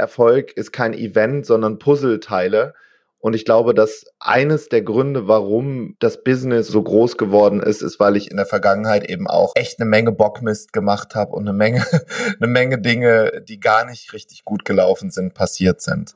[0.00, 2.74] Erfolg ist kein Event, sondern Puzzleteile.
[3.22, 8.00] Und ich glaube, dass eines der Gründe, warum das Business so groß geworden ist, ist,
[8.00, 11.52] weil ich in der Vergangenheit eben auch echt eine Menge Bockmist gemacht habe und eine
[11.52, 11.84] Menge,
[12.40, 16.14] eine Menge Dinge, die gar nicht richtig gut gelaufen sind, passiert sind.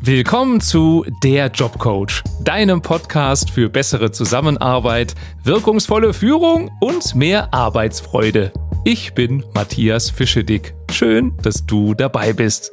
[0.00, 8.52] Willkommen zu Der Jobcoach, deinem Podcast für bessere Zusammenarbeit, wirkungsvolle Führung und mehr Arbeitsfreude.
[8.88, 10.72] Ich bin Matthias Fischedick.
[10.92, 12.70] Schön, dass du dabei bist.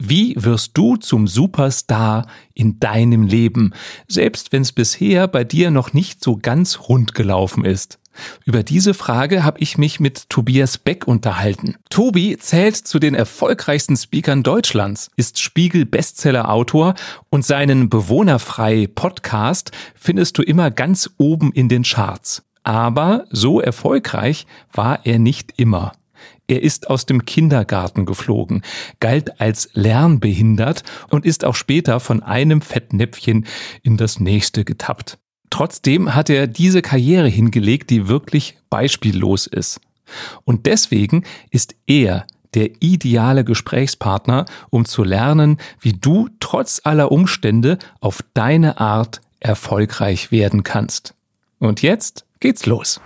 [0.00, 3.72] Wie wirst du zum Superstar in deinem Leben,
[4.08, 8.00] selbst wenn es bisher bei dir noch nicht so ganz rund gelaufen ist?
[8.44, 11.76] Über diese Frage habe ich mich mit Tobias Beck unterhalten.
[11.88, 16.94] Tobi zählt zu den erfolgreichsten Speakern Deutschlands, ist Spiegel-Bestseller-Autor
[17.30, 22.42] und seinen Bewohnerfrei Podcast findest du immer ganz oben in den Charts.
[22.64, 25.92] Aber so erfolgreich war er nicht immer.
[26.46, 28.62] Er ist aus dem Kindergarten geflogen,
[29.00, 33.46] galt als lernbehindert und ist auch später von einem Fettnäpfchen
[33.82, 35.18] in das nächste getappt.
[35.50, 39.80] Trotzdem hat er diese Karriere hingelegt, die wirklich beispiellos ist.
[40.44, 47.78] Und deswegen ist er der ideale Gesprächspartner, um zu lernen, wie du trotz aller Umstände
[48.00, 51.14] auf deine Art erfolgreich werden kannst.
[51.58, 53.00] Und jetzt geht's los.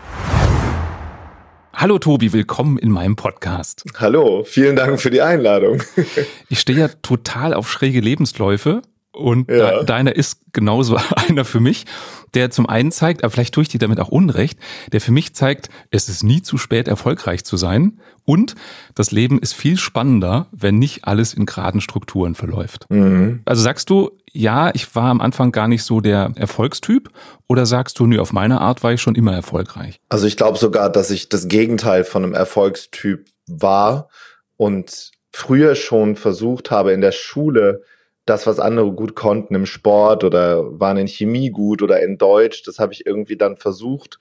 [1.72, 3.84] Hallo Tobi, willkommen in meinem Podcast.
[3.94, 5.81] Hallo, vielen Dank für die Einladung.
[6.48, 9.84] ich stehe ja total auf schräge Lebensläufe und ja.
[9.84, 11.86] deiner ist genauso einer für mich,
[12.34, 14.59] der zum einen zeigt, aber vielleicht tue ich dir damit auch Unrecht,
[14.91, 18.00] der für mich zeigt, es ist nie zu spät, erfolgreich zu sein.
[18.25, 18.56] Und
[18.97, 22.86] das Leben ist viel spannender, wenn nicht alles in geraden Strukturen verläuft.
[22.91, 23.42] Mhm.
[23.44, 27.11] Also sagst du, ja, ich war am Anfang gar nicht so der Erfolgstyp
[27.48, 29.98] oder sagst du, nö, auf meine Art war ich schon immer erfolgreich?
[30.08, 34.09] Also ich glaube sogar, dass ich das Gegenteil von einem Erfolgstyp war
[34.56, 37.83] und früher schon versucht habe in der Schule
[38.27, 42.62] das, was andere gut konnten im Sport oder waren in Chemie gut oder in Deutsch,
[42.62, 44.21] das habe ich irgendwie dann versucht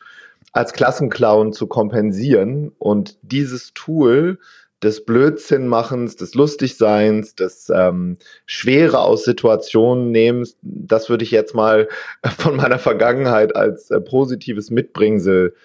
[0.51, 4.39] als Klassenclown zu kompensieren und dieses Tool
[4.83, 11.87] des Blödsinnmachens, des Lustigseins, des ähm, Schwere aus Situationen nehmens, das würde ich jetzt mal
[12.37, 15.55] von meiner Vergangenheit als äh, positives Mitbringsel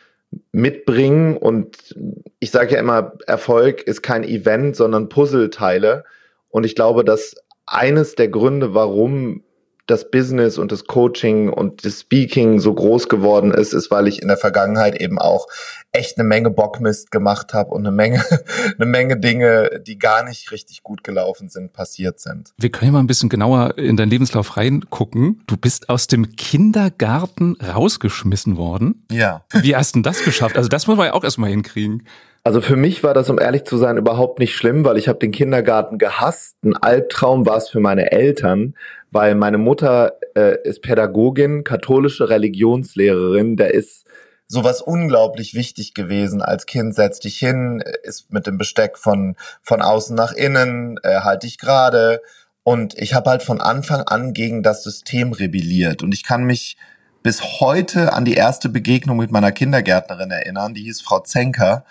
[0.53, 1.37] mitbringen.
[1.37, 1.95] Und
[2.41, 6.05] ich sage ja immer, Erfolg ist kein Event, sondern Puzzleteile.
[6.49, 7.37] Und ich glaube, dass
[7.67, 9.43] eines der Gründe, warum
[9.87, 14.23] das Business und das Coaching und das Speaking so groß geworden ist, ist, weil ich
[14.23, 15.49] in der Vergangenheit eben auch
[15.91, 18.25] echt eine Menge Bockmist gemacht habe und eine Menge,
[18.79, 22.53] eine Menge Dinge, die gar nicht richtig gut gelaufen sind, passiert sind.
[22.59, 25.43] Wir können ja mal ein bisschen genauer in deinen Lebenslauf reingucken.
[25.47, 29.05] Du bist aus dem Kindergarten rausgeschmissen worden.
[29.11, 29.45] Ja.
[29.53, 30.57] Wie hast du denn das geschafft?
[30.57, 32.05] Also das muss man ja auch erstmal hinkriegen.
[32.45, 35.21] Also für mich war das, um ehrlich zu sein, überhaupt nicht schlimm, weil ich habe
[35.21, 36.57] den Kindergarten gehasst.
[36.65, 38.75] Ein Albtraum war es für meine Eltern,
[39.13, 44.07] weil meine Mutter äh, ist Pädagogin, katholische Religionslehrerin, der ist
[44.49, 46.97] sowas unglaublich wichtig gewesen als Kind.
[46.97, 51.59] Setz dich hin, ist mit dem Besteck von, von außen nach innen, äh, halt dich
[51.59, 52.21] gerade.
[52.65, 56.03] Und ich habe halt von Anfang an gegen das System rebelliert.
[56.03, 56.77] Und ich kann mich
[57.23, 61.85] bis heute an die erste Begegnung mit meiner Kindergärtnerin erinnern, die hieß Frau Zenker.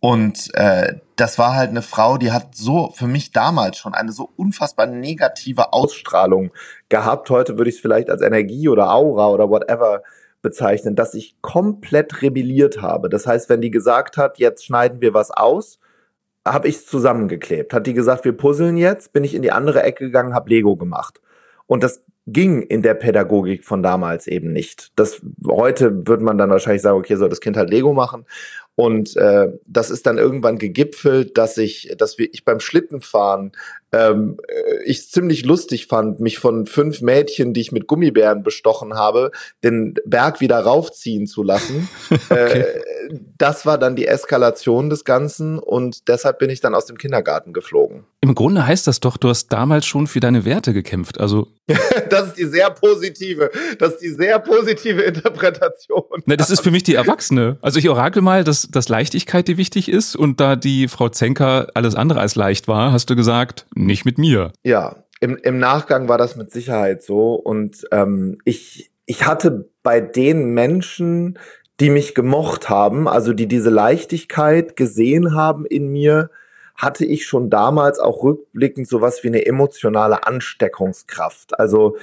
[0.00, 4.12] Und äh, das war halt eine Frau, die hat so für mich damals schon eine
[4.12, 6.52] so unfassbar negative Ausstrahlung
[6.88, 7.30] gehabt.
[7.30, 10.02] Heute würde ich es vielleicht als Energie oder Aura oder whatever
[10.40, 13.08] bezeichnen, dass ich komplett rebelliert habe.
[13.08, 15.80] Das heißt, wenn die gesagt hat, jetzt schneiden wir was aus,
[16.46, 17.74] habe ich es zusammengeklebt.
[17.74, 20.76] Hat die gesagt, wir puzzeln jetzt, bin ich in die andere Ecke gegangen, habe Lego
[20.76, 21.20] gemacht.
[21.66, 24.92] Und das ging in der Pädagogik von damals eben nicht.
[24.96, 28.26] Das heute würde man dann wahrscheinlich sagen, okay, soll das Kind halt Lego machen.
[28.78, 33.50] Und äh, das ist dann irgendwann gegipfelt, dass ich, dass wir, ich beim Schlittenfahren
[33.92, 38.94] ähm, äh, ich ziemlich lustig fand, mich von fünf Mädchen, die ich mit Gummibären bestochen
[38.94, 39.30] habe,
[39.64, 41.88] den Berg wieder raufziehen zu lassen.
[42.30, 42.60] okay.
[42.60, 42.64] äh,
[43.38, 47.52] das war dann die Eskalation des Ganzen und deshalb bin ich dann aus dem Kindergarten
[47.52, 48.04] geflogen.
[48.20, 51.20] Im Grunde heißt das doch, du hast damals schon für deine Werte gekämpft.
[51.20, 51.48] Also
[52.10, 56.02] das ist die sehr positive, das ist die sehr positive Interpretation.
[56.26, 57.58] Ne, das ist für mich die Erwachsene.
[57.62, 61.68] Also ich orakel mal, dass, dass Leichtigkeit die wichtig ist und da die Frau Zenker
[61.74, 64.52] alles andere als leicht war, hast du gesagt, nicht mit mir.
[64.64, 67.34] Ja, im, im Nachgang war das mit Sicherheit so.
[67.34, 71.38] Und ähm, ich, ich hatte bei den Menschen,
[71.80, 76.30] die mich gemocht haben, also die diese Leichtigkeit gesehen haben in mir,
[76.74, 81.58] hatte ich schon damals auch rückblickend sowas wie eine emotionale Ansteckungskraft.
[81.58, 81.96] Also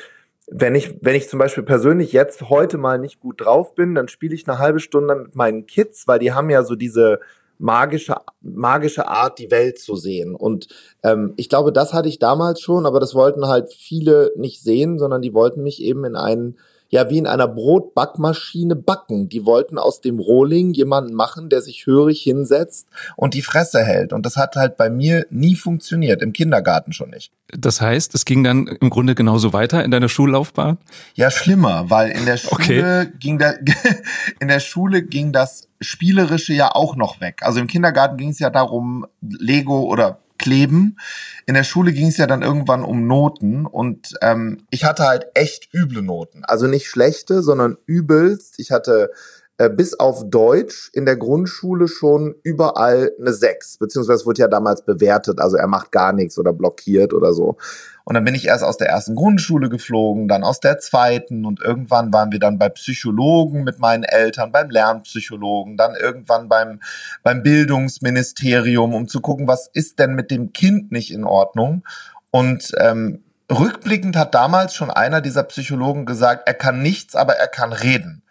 [0.47, 4.09] wenn ich, wenn ich zum Beispiel persönlich jetzt heute mal nicht gut drauf bin, dann
[4.09, 7.19] spiele ich eine halbe Stunde mit meinen Kids, weil die haben ja so diese
[7.57, 10.35] magische, magische Art, die Welt zu sehen.
[10.35, 10.67] Und
[11.03, 14.99] ähm, ich glaube, das hatte ich damals schon, aber das wollten halt viele nicht sehen,
[14.99, 16.57] sondern die wollten mich eben in einen
[16.95, 19.29] ja wie in einer Brotbackmaschine backen.
[19.29, 24.13] Die wollten aus dem Rohling jemanden machen, der sich hörig hinsetzt und die Fresse hält.
[24.13, 27.31] Und das hat halt bei mir nie funktioniert, im Kindergarten schon nicht.
[27.49, 30.77] Das heißt, es ging dann im Grunde genauso weiter in deiner Schullaufbahn?
[31.13, 33.11] Ja, schlimmer, weil in der Schule okay.
[33.19, 33.53] ging da,
[34.39, 37.41] in der Schule ging das Spielerische ja auch noch weg.
[37.41, 40.99] Also im Kindergarten ging es ja darum, Lego oder kleben.
[41.47, 45.25] In der Schule ging es ja dann irgendwann um Noten und ähm, ich hatte halt
[45.33, 46.45] echt üble Noten.
[46.45, 48.59] Also nicht schlechte, sondern übelst.
[48.59, 49.09] Ich hatte
[49.57, 54.83] äh, bis auf Deutsch in der Grundschule schon überall eine 6, beziehungsweise wurde ja damals
[54.83, 57.57] bewertet, also er macht gar nichts oder blockiert oder so.
[58.03, 61.61] Und dann bin ich erst aus der ersten Grundschule geflogen, dann aus der zweiten und
[61.61, 66.81] irgendwann waren wir dann bei Psychologen mit meinen Eltern, beim Lernpsychologen, dann irgendwann beim,
[67.23, 71.83] beim Bildungsministerium, um zu gucken, was ist denn mit dem Kind nicht in Ordnung.
[72.29, 77.47] Und ähm, rückblickend hat damals schon einer dieser Psychologen gesagt, er kann nichts, aber er
[77.47, 78.21] kann reden.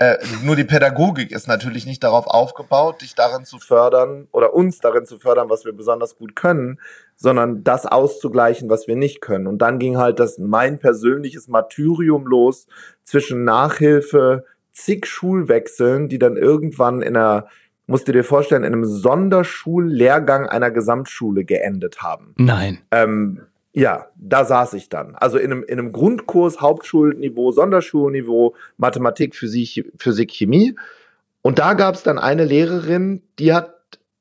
[0.00, 4.78] Äh, nur die Pädagogik ist natürlich nicht darauf aufgebaut, dich darin zu fördern oder uns
[4.78, 6.78] darin zu fördern, was wir besonders gut können,
[7.16, 9.48] sondern das auszugleichen, was wir nicht können.
[9.48, 12.68] Und dann ging halt das mein persönliches Martyrium los
[13.02, 17.48] zwischen Nachhilfe, zig Schulwechseln, die dann irgendwann in einer
[17.88, 22.34] musst du dir vorstellen, in einem Sonderschullehrgang einer Gesamtschule geendet haben.
[22.36, 22.82] Nein.
[22.90, 23.40] Ähm,
[23.78, 25.14] ja, da saß ich dann.
[25.14, 30.74] Also in einem, in einem Grundkurs, Hauptschulniveau, Sonderschulniveau, Mathematik, Physik, Physik, Chemie.
[31.42, 33.74] Und da gab es dann eine Lehrerin, die hat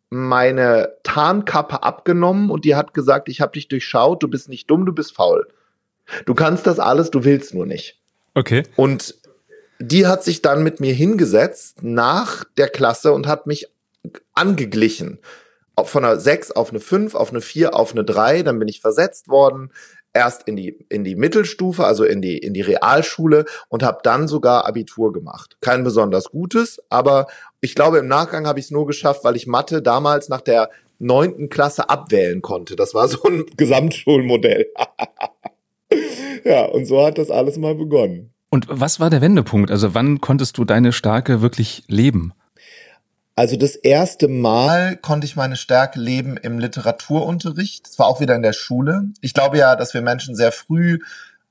[0.10, 4.86] meine Tarnkappe abgenommen und die hat gesagt, ich habe dich durchschaut, du bist nicht dumm,
[4.86, 5.48] du bist faul.
[6.26, 8.00] Du kannst das alles, du willst nur nicht.
[8.36, 8.64] Okay.
[8.76, 9.16] Und
[9.80, 13.68] die hat sich dann mit mir hingesetzt nach der Klasse und hat mich
[14.36, 15.18] angeglichen
[15.86, 18.82] von einer 6 auf eine 5, auf eine 4, auf eine 3, dann bin ich
[18.82, 19.72] versetzt worden,
[20.14, 24.28] erst in die, in die Mittelstufe, also in die, in die Realschule und habe dann
[24.28, 25.58] sogar Abitur gemacht.
[25.62, 27.28] Kein besonders gutes, aber
[27.62, 30.70] ich glaube, im Nachgang habe ich es nur geschafft, weil ich Mathe damals nach der
[31.00, 32.76] neunten Klasse abwählen konnte.
[32.76, 34.68] Das war so ein Gesamtschulmodell.
[36.44, 38.34] ja, und so hat das alles mal begonnen.
[38.50, 39.70] Und was war der Wendepunkt?
[39.70, 42.34] Also wann konntest du deine Starke wirklich leben?
[43.38, 47.86] Also das erste Mal konnte ich meine Stärke leben im Literaturunterricht.
[47.88, 49.12] Das war auch wieder in der Schule.
[49.22, 50.98] Ich glaube ja, dass wir Menschen sehr früh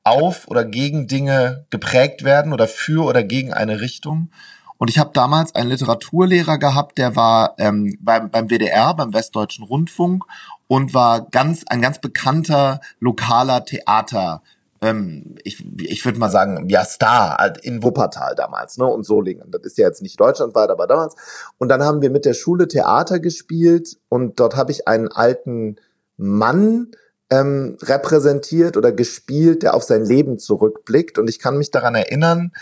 [0.02, 4.32] auf oder gegen Dinge geprägt werden oder für oder gegen eine Richtung.
[4.78, 9.64] Und ich habe damals einen Literaturlehrer gehabt, der war ähm, beim, beim WDR, beim Westdeutschen
[9.64, 10.24] Rundfunk
[10.66, 14.42] und war ganz ein ganz bekannter lokaler Theater
[14.86, 18.86] ähm, ich, ich würde mal sagen, ja, Star halt in Wuppertal damals, ne?
[18.86, 19.50] Und Solingen.
[19.50, 21.14] Das ist ja jetzt nicht deutschlandweit, aber damals.
[21.58, 25.76] Und dann haben wir mit der Schule Theater gespielt und dort habe ich einen alten
[26.16, 26.92] Mann
[27.30, 31.18] ähm, repräsentiert oder gespielt, der auf sein Leben zurückblickt.
[31.18, 32.52] Und ich kann mich daran erinnern,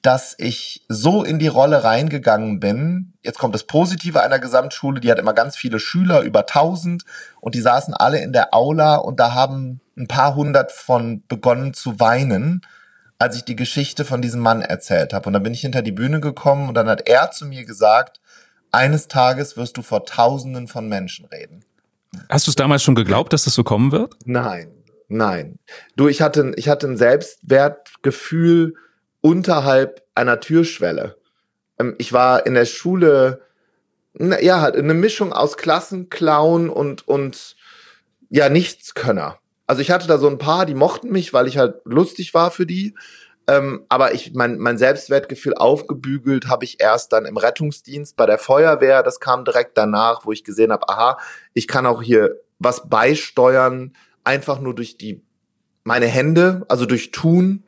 [0.00, 3.12] dass ich so in die Rolle reingegangen bin.
[3.22, 7.04] Jetzt kommt das Positive einer Gesamtschule, die hat immer ganz viele Schüler, über tausend,
[7.40, 11.74] und die saßen alle in der Aula und da haben ein paar hundert von begonnen
[11.74, 12.62] zu weinen,
[13.18, 15.26] als ich die Geschichte von diesem Mann erzählt habe.
[15.26, 18.20] Und dann bin ich hinter die Bühne gekommen und dann hat er zu mir gesagt,
[18.72, 21.64] eines Tages wirst du vor Tausenden von Menschen reden.
[22.28, 24.16] Hast du es damals schon geglaubt, dass das so kommen wird?
[24.24, 24.72] Nein,
[25.08, 25.58] nein.
[25.96, 28.74] Du, ich hatte, ich hatte ein Selbstwertgefühl
[29.20, 31.16] unterhalb einer Türschwelle.
[31.78, 33.42] Ähm, ich war in der Schule,
[34.18, 37.56] ja, halt eine Mischung aus Klassenclown und, und
[38.28, 39.38] ja, Nichtskönner.
[39.66, 42.50] Also ich hatte da so ein paar, die mochten mich, weil ich halt lustig war
[42.50, 42.94] für die.
[43.48, 48.38] Ähm, aber ich mein, mein Selbstwertgefühl aufgebügelt habe ich erst dann im Rettungsdienst bei der
[48.38, 49.02] Feuerwehr.
[49.02, 51.18] Das kam direkt danach, wo ich gesehen habe, aha,
[51.54, 55.22] ich kann auch hier was beisteuern, einfach nur durch die
[55.84, 57.64] meine Hände, also durch Tun.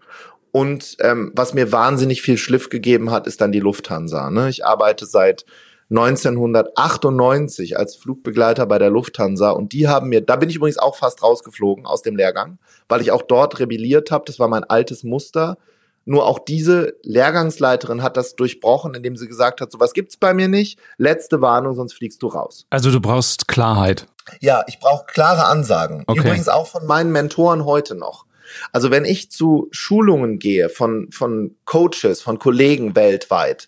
[0.53, 4.31] Und ähm, was mir wahnsinnig viel Schliff gegeben hat, ist dann die Lufthansa.
[4.31, 4.49] Ne?
[4.49, 5.45] Ich arbeite seit
[5.91, 10.97] 1998 als Flugbegleiter bei der Lufthansa und die haben mir, da bin ich übrigens auch
[10.97, 15.05] fast rausgeflogen aus dem Lehrgang, weil ich auch dort rebelliert habe, das war mein altes
[15.05, 15.59] Muster.
[16.07, 20.49] Nur auch diese Lehrgangsleiterin hat das durchbrochen, indem sie gesagt hat, sowas gibt's bei mir
[20.49, 22.67] nicht, letzte Warnung, sonst fliegst du raus.
[22.69, 24.07] Also du brauchst Klarheit.
[24.41, 26.05] Ja, ich brauche klare Ansagen.
[26.07, 26.21] Okay.
[26.21, 28.27] Übrigens auch von meinen Mentoren heute noch.
[28.73, 33.67] Also wenn ich zu Schulungen gehe von, von Coaches, von Kollegen weltweit,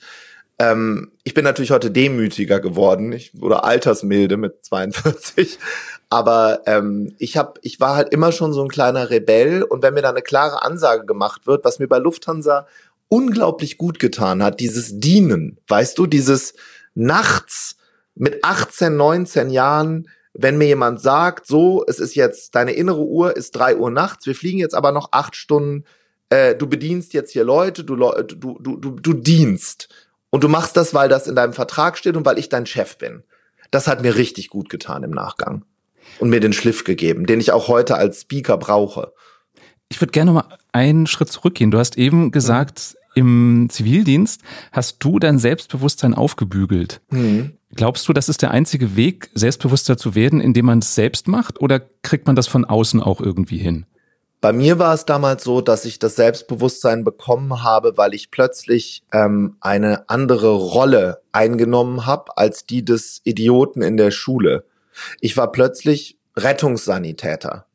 [0.59, 5.59] ähm, ich bin natürlich heute demütiger geworden, ich, oder altersmilde mit 42.
[6.09, 9.95] Aber ähm, ich hab, ich war halt immer schon so ein kleiner Rebell und wenn
[9.95, 12.67] mir da eine klare Ansage gemacht wird, was mir bei Lufthansa
[13.09, 16.55] unglaublich gut getan hat, dieses Dienen, weißt du, dieses
[16.95, 17.77] nachts
[18.15, 23.37] mit 18, 19 Jahren, wenn mir jemand sagt, so, es ist jetzt, deine innere Uhr
[23.37, 25.85] ist drei Uhr nachts, wir fliegen jetzt aber noch acht Stunden,
[26.31, 29.89] äh, du bedienst jetzt hier Leute, du, du, du, du, du dienst.
[30.37, 32.99] Und du machst das, weil das in deinem Vertrag steht und weil ich dein Chef
[32.99, 33.23] bin.
[33.71, 35.65] Das hat mir richtig gut getan im Nachgang.
[36.19, 39.15] Und mir den Schliff gegeben, den ich auch heute als Speaker brauche.
[39.89, 41.71] Ich würde gerne mal einen Schritt zurückgehen.
[41.71, 47.01] Du hast eben gesagt, im Zivildienst hast du dein Selbstbewusstsein aufgebügelt.
[47.09, 47.57] Mhm.
[47.75, 51.63] Glaubst du, das ist der einzige Weg, selbstbewusster zu werden, indem man es selbst macht?
[51.63, 53.87] Oder kriegt man das von außen auch irgendwie hin?
[54.47, 59.03] Bei mir war es damals so, dass ich das Selbstbewusstsein bekommen habe, weil ich plötzlich
[59.13, 64.65] ähm, eine andere Rolle eingenommen habe als die des Idioten in der Schule.
[65.21, 67.67] Ich war plötzlich Rettungssanitäter.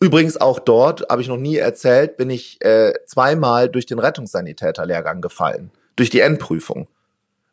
[0.00, 5.20] Übrigens auch dort, habe ich noch nie erzählt, bin ich äh, zweimal durch den Rettungssanitäterlehrgang
[5.20, 6.88] gefallen, durch die Endprüfung.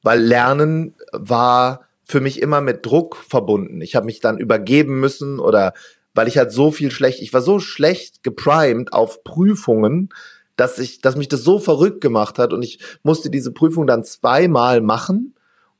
[0.03, 3.81] Weil Lernen war für mich immer mit Druck verbunden.
[3.81, 5.73] Ich habe mich dann übergeben müssen oder
[6.13, 10.09] weil ich halt so viel schlecht, ich war so schlecht geprimed auf Prüfungen,
[10.55, 14.03] dass ich, dass mich das so verrückt gemacht hat und ich musste diese Prüfung dann
[14.03, 15.33] zweimal machen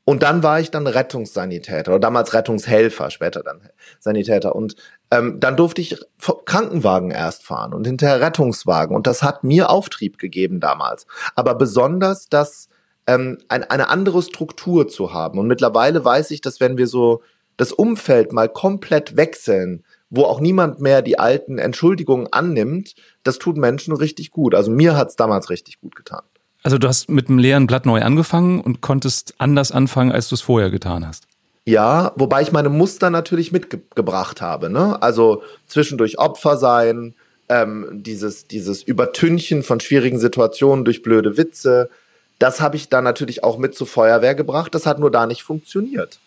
[0.06, 3.62] und dann war ich dann Rettungssanitäter oder damals Rettungshelfer, später dann
[4.00, 4.54] Sanitäter.
[4.54, 4.76] Und
[5.10, 5.98] ähm, dann durfte ich
[6.44, 8.94] Krankenwagen erst fahren und hinterher Rettungswagen.
[8.94, 11.06] Und das hat mir Auftrieb gegeben damals.
[11.34, 12.68] Aber besonders das,
[13.06, 15.38] ähm, ein, eine andere Struktur zu haben.
[15.38, 17.22] Und mittlerweile weiß ich, dass wenn wir so
[17.56, 19.84] das Umfeld mal komplett wechseln,
[20.14, 24.54] wo auch niemand mehr die alten Entschuldigungen annimmt, das tut Menschen richtig gut.
[24.54, 26.22] Also mir hat's damals richtig gut getan.
[26.62, 30.34] Also du hast mit einem leeren Blatt neu angefangen und konntest anders anfangen, als du
[30.34, 31.24] es vorher getan hast.
[31.66, 34.70] Ja, wobei ich meine Muster natürlich mitgebracht habe.
[34.70, 35.00] Ne?
[35.02, 37.14] Also zwischendurch Opfer sein,
[37.48, 41.90] ähm, dieses, dieses Übertünchen von schwierigen Situationen durch blöde Witze,
[42.38, 44.74] das habe ich dann natürlich auch mit zur Feuerwehr gebracht.
[44.74, 46.18] Das hat nur da nicht funktioniert.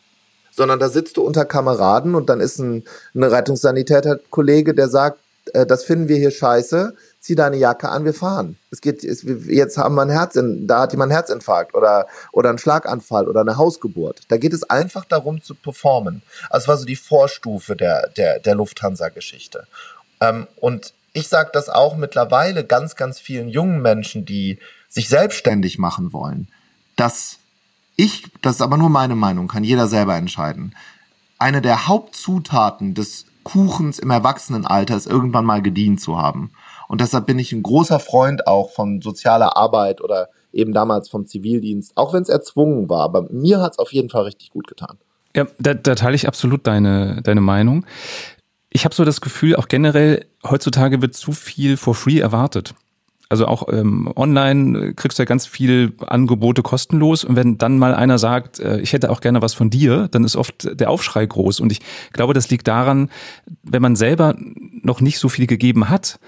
[0.57, 2.83] Sondern da sitzt du unter Kameraden und dann ist ein,
[3.15, 5.19] ein Rettungssanitäter-Kollege, der sagt,
[5.53, 6.93] äh, das finden wir hier scheiße
[7.27, 8.57] zieh deine Jacke an, wir fahren.
[8.71, 12.49] Es geht, es, jetzt haben wir ein Herz, da hat jemand einen Herzinfarkt oder, oder
[12.49, 14.21] einen Schlaganfall oder eine Hausgeburt.
[14.29, 16.21] Da geht es einfach darum zu performen.
[16.49, 19.67] Also war so die Vorstufe der, der, der Lufthansa-Geschichte.
[20.21, 25.77] Ähm, und ich sage das auch mittlerweile ganz, ganz vielen jungen Menschen, die sich selbstständig
[25.77, 26.47] machen wollen,
[26.95, 27.39] dass
[27.97, 30.75] ich, das ist aber nur meine Meinung, kann jeder selber entscheiden,
[31.39, 36.51] eine der Hauptzutaten des Kuchens im Erwachsenenalter ist irgendwann mal gedient zu haben.
[36.87, 41.27] Und deshalb bin ich ein großer Freund auch von sozialer Arbeit oder eben damals vom
[41.27, 43.03] Zivildienst, auch wenn es erzwungen war.
[43.03, 44.97] Aber mir hat es auf jeden Fall richtig gut getan.
[45.35, 47.85] Ja, da, da teile ich absolut deine, deine Meinung.
[48.69, 52.73] Ich habe so das Gefühl, auch generell, heutzutage wird zu viel for free erwartet.
[53.29, 57.93] Also auch ähm, online kriegst du ja ganz viel Angebote kostenlos und wenn dann mal
[57.93, 61.25] einer sagt, äh, ich hätte auch gerne was von dir, dann ist oft der Aufschrei
[61.25, 61.81] groß und ich
[62.13, 63.09] glaube, das liegt daran,
[63.63, 64.35] wenn man selber
[64.81, 66.19] noch nicht so viel gegeben hat,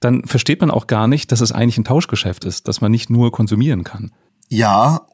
[0.00, 3.10] dann versteht man auch gar nicht, dass es eigentlich ein Tauschgeschäft ist, dass man nicht
[3.10, 4.12] nur konsumieren kann.
[4.48, 5.06] Ja,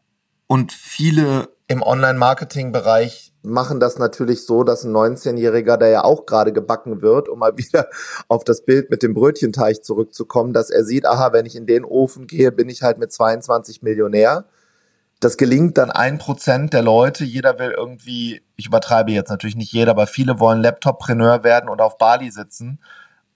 [0.47, 6.53] und viele im Online-Marketing-Bereich machen das natürlich so, dass ein 19-Jähriger, der ja auch gerade
[6.53, 7.89] gebacken wird, um mal wieder
[8.29, 11.85] auf das Bild mit dem Brötchenteig zurückzukommen, dass er sieht, aha, wenn ich in den
[11.85, 14.47] Ofen gehe, bin ich halt mit 22 Millionär.
[15.21, 17.25] Das gelingt dann ein Prozent der Leute.
[17.25, 21.81] Jeder will irgendwie, ich übertreibe jetzt natürlich nicht jeder, aber viele wollen Laptoppreneur werden und
[21.81, 22.81] auf Bali sitzen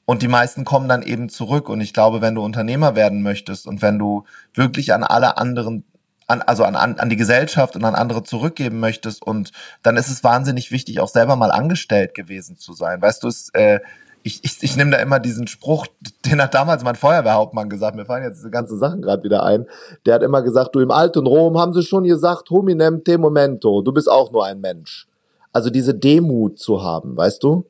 [0.06, 1.68] und die meisten kommen dann eben zurück.
[1.68, 5.84] Und ich glaube, wenn du Unternehmer werden möchtest und wenn du wirklich an alle anderen,
[6.26, 9.52] an, also an, an die Gesellschaft und an andere zurückgeben möchtest, und
[9.82, 13.00] dann ist es wahnsinnig wichtig, auch selber mal angestellt gewesen zu sein.
[13.00, 13.80] Weißt du, es, äh,
[14.22, 15.86] ich, ich, ich nehme da immer diesen Spruch,
[16.24, 19.66] den hat damals mein Feuerwehrhauptmann gesagt, mir fallen jetzt diese ganzen Sachen gerade wieder ein.
[20.04, 23.82] Der hat immer gesagt, du im alten Rom haben sie schon gesagt, hominem te momento,
[23.82, 25.06] du bist auch nur ein Mensch.
[25.52, 27.66] Also diese Demut zu haben, weißt du?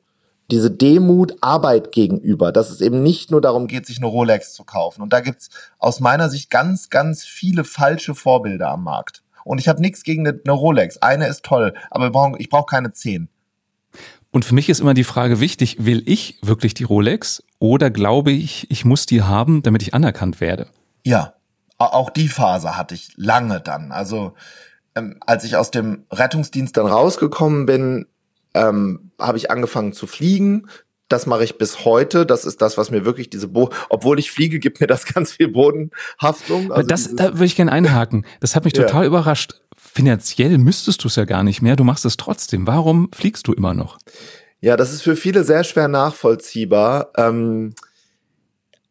[0.49, 4.63] Diese Demut Arbeit gegenüber, dass es eben nicht nur darum geht, sich eine Rolex zu
[4.63, 5.01] kaufen.
[5.01, 9.23] Und da gibt's aus meiner Sicht ganz, ganz viele falsche Vorbilder am Markt.
[9.43, 10.97] Und ich habe nichts gegen eine, eine, Rolex.
[10.97, 13.29] Eine ist toll, aber ich brauche keine zehn.
[14.31, 18.31] Und für mich ist immer die Frage wichtig, will ich wirklich die Rolex oder glaube
[18.31, 20.67] ich, ich muss die haben, damit ich anerkannt werde?
[21.03, 21.33] Ja,
[21.77, 23.91] auch die Phase hatte ich lange dann.
[23.91, 24.33] Also
[24.95, 28.05] ähm, als ich aus dem Rettungsdienst dann rausgekommen bin,
[28.57, 30.67] ähm, habe ich angefangen zu fliegen.
[31.09, 32.25] Das mache ich bis heute.
[32.25, 35.33] Das ist das, was mir wirklich diese Bo obwohl ich fliege, gibt mir das ganz
[35.33, 36.71] viel Bodenhaftung.
[36.71, 38.25] Also das, da würde ich gerne einhaken.
[38.39, 39.07] Das hat mich total ja.
[39.07, 39.61] überrascht.
[39.75, 41.75] Finanziell müsstest du es ja gar nicht mehr.
[41.75, 42.67] Du machst es trotzdem.
[42.67, 43.99] Warum fliegst du immer noch?
[44.59, 47.11] Ja, das ist für viele sehr schwer nachvollziehbar.
[47.15, 47.73] Ähm,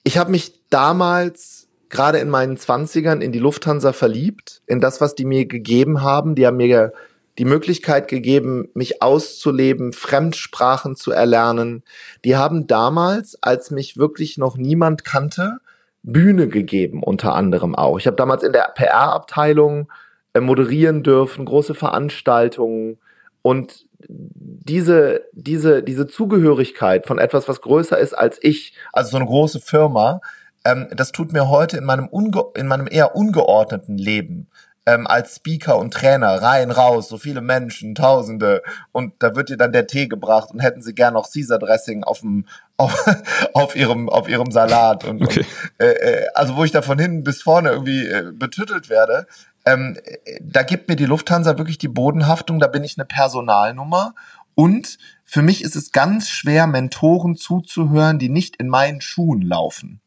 [0.04, 5.14] ich habe mich damals gerade in meinen Zwanzigern in die Lufthansa verliebt, in das, was
[5.14, 6.34] die mir gegeben haben.
[6.34, 6.92] Die haben mir
[7.38, 11.82] die Möglichkeit gegeben, mich auszuleben, Fremdsprachen zu erlernen.
[12.24, 15.58] Die haben damals, als mich wirklich noch niemand kannte,
[16.02, 17.98] Bühne gegeben, unter anderem auch.
[17.98, 19.90] Ich habe damals in der PR-Abteilung
[20.34, 22.98] äh, moderieren dürfen, große Veranstaltungen
[23.42, 29.26] und diese, diese, diese Zugehörigkeit von etwas, was größer ist als ich, also so eine
[29.26, 30.20] große Firma,
[30.64, 34.48] ähm, das tut mir heute in meinem, unge in meinem eher ungeordneten Leben
[34.86, 38.62] ähm, als Speaker und Trainer rein, raus, so viele Menschen, Tausende
[38.92, 42.04] und da wird dir dann der Tee gebracht und hätten sie gern noch Caesar Dressing
[42.04, 42.46] auf dem
[42.78, 43.06] auf,
[43.54, 45.40] auf ihrem auf ihrem Salat und, okay.
[45.40, 49.26] und äh, äh, also wo ich da von hinten bis vorne irgendwie äh, betüttelt werde,
[49.64, 49.98] ähm,
[50.40, 54.14] da gibt mir die Lufthansa wirklich die Bodenhaftung, da bin ich eine Personalnummer
[54.54, 60.00] und für mich ist es ganz schwer, Mentoren zuzuhören, die nicht in meinen Schuhen laufen.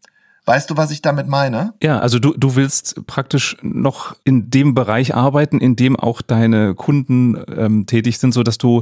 [0.50, 1.76] Weißt du, was ich damit meine?
[1.84, 6.74] Ja, also du, du willst praktisch noch in dem Bereich arbeiten, in dem auch deine
[6.74, 8.82] Kunden ähm, tätig sind, so dass du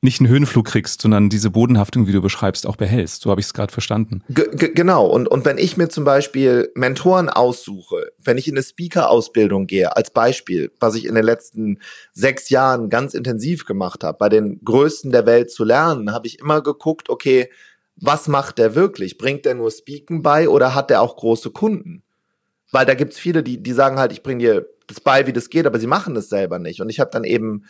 [0.00, 3.20] nicht einen Höhenflug kriegst, sondern diese Bodenhaftung, wie du beschreibst, auch behältst.
[3.20, 4.22] So habe ich es gerade verstanden.
[4.30, 5.04] G genau.
[5.04, 9.94] Und, und wenn ich mir zum Beispiel Mentoren aussuche, wenn ich in eine Speaker-Ausbildung gehe,
[9.94, 11.80] als Beispiel, was ich in den letzten
[12.14, 16.38] sechs Jahren ganz intensiv gemacht habe, bei den Größten der Welt zu lernen, habe ich
[16.38, 17.50] immer geguckt, okay,
[18.00, 19.18] was macht der wirklich?
[19.18, 22.02] Bringt der nur Speaken bei oder hat der auch große Kunden?
[22.72, 25.50] Weil da gibt's viele, die, die sagen halt, ich bringe dir das bei, wie das
[25.50, 26.80] geht, aber sie machen das selber nicht.
[26.80, 27.64] Und ich habe dann eben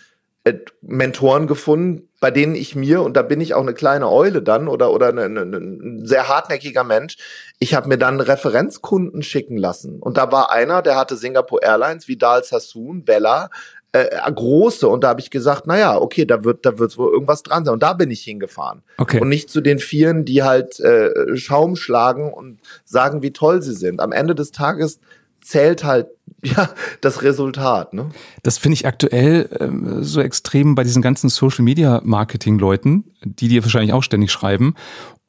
[0.45, 4.43] äh, Mentoren gefunden, bei denen ich mir, und da bin ich auch eine kleine Eule
[4.43, 7.17] dann oder, oder eine, eine, ein sehr hartnäckiger Mensch,
[7.59, 10.01] ich habe mir dann Referenzkunden schicken lassen.
[10.01, 13.51] Und da war einer, der hatte Singapore Airlines, Vidal Sassoon, Bella,
[13.93, 17.43] äh, große und da habe ich gesagt, naja, okay, da wird da wird wohl irgendwas
[17.43, 19.21] dran sein und da bin ich hingefahren okay.
[19.21, 23.75] und nicht zu den Vieren, die halt äh, Schaum schlagen und sagen, wie toll sie
[23.75, 24.01] sind.
[24.01, 25.01] Am Ende des Tages
[25.41, 26.09] zählt halt
[26.43, 26.71] ja
[27.01, 27.93] das Resultat.
[27.93, 28.11] Ne?
[28.43, 33.49] Das finde ich aktuell ähm, so extrem bei diesen ganzen Social Media Marketing Leuten, die
[33.49, 34.75] dir wahrscheinlich auch ständig schreiben